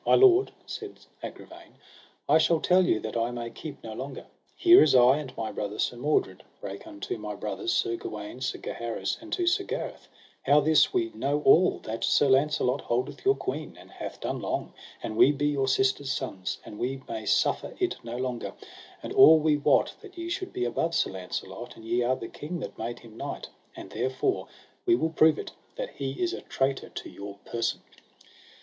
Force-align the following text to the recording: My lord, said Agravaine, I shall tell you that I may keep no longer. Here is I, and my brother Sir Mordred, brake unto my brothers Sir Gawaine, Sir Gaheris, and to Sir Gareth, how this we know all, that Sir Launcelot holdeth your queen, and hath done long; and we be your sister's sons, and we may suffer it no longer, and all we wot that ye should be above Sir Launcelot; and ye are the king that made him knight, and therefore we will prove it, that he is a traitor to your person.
My 0.03 0.15
lord, 0.15 0.51
said 0.65 0.95
Agravaine, 1.21 1.75
I 2.27 2.39
shall 2.39 2.59
tell 2.59 2.83
you 2.83 2.99
that 3.01 3.15
I 3.15 3.29
may 3.29 3.51
keep 3.51 3.83
no 3.83 3.93
longer. 3.93 4.25
Here 4.57 4.81
is 4.81 4.95
I, 4.95 5.17
and 5.19 5.31
my 5.37 5.51
brother 5.51 5.77
Sir 5.77 5.95
Mordred, 5.95 6.41
brake 6.59 6.87
unto 6.87 7.19
my 7.19 7.35
brothers 7.35 7.71
Sir 7.71 7.97
Gawaine, 7.97 8.41
Sir 8.41 8.57
Gaheris, 8.57 9.19
and 9.21 9.31
to 9.33 9.45
Sir 9.45 9.63
Gareth, 9.63 10.07
how 10.41 10.59
this 10.59 10.91
we 10.91 11.11
know 11.13 11.43
all, 11.45 11.77
that 11.83 12.03
Sir 12.03 12.27
Launcelot 12.29 12.81
holdeth 12.81 13.23
your 13.23 13.35
queen, 13.35 13.77
and 13.79 13.91
hath 13.91 14.19
done 14.21 14.41
long; 14.41 14.73
and 15.03 15.15
we 15.15 15.31
be 15.31 15.49
your 15.49 15.67
sister's 15.67 16.11
sons, 16.11 16.57
and 16.65 16.79
we 16.79 17.03
may 17.07 17.23
suffer 17.27 17.75
it 17.77 17.95
no 18.01 18.17
longer, 18.17 18.53
and 19.03 19.13
all 19.13 19.37
we 19.39 19.55
wot 19.55 19.93
that 20.01 20.17
ye 20.17 20.29
should 20.29 20.51
be 20.51 20.65
above 20.65 20.95
Sir 20.95 21.11
Launcelot; 21.11 21.75
and 21.75 21.85
ye 21.85 22.01
are 22.01 22.15
the 22.15 22.27
king 22.27 22.59
that 22.61 22.75
made 22.75 22.97
him 22.97 23.17
knight, 23.17 23.49
and 23.75 23.91
therefore 23.91 24.47
we 24.87 24.95
will 24.95 25.11
prove 25.11 25.37
it, 25.37 25.51
that 25.75 25.91
he 25.91 26.13
is 26.19 26.33
a 26.33 26.41
traitor 26.41 26.89
to 26.89 27.07
your 27.07 27.35
person. 27.45 27.81